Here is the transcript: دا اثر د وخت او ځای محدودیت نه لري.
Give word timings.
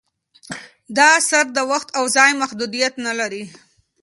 دا 0.97 1.07
اثر 1.19 1.45
د 1.53 1.59
وخت 1.71 1.89
او 1.97 2.03
ځای 2.15 2.31
محدودیت 2.41 2.93
نه 3.05 3.13
لري. 3.19 3.43